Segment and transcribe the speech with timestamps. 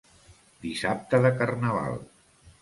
[0.63, 2.01] Dissabte de carnaval.